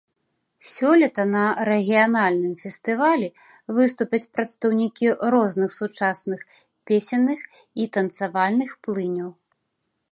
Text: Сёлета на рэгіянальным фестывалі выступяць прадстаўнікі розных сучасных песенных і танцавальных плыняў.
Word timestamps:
Сёлета 0.69 1.23
на 1.33 1.41
рэгіянальным 1.69 2.53
фестывалі 2.63 3.29
выступяць 3.81 4.23
прадстаўнікі 4.39 5.07
розных 5.37 5.69
сучасных 5.79 6.39
песенных 6.93 7.39
і 7.85 7.89
танцавальных 7.99 8.71
плыняў. 8.89 9.29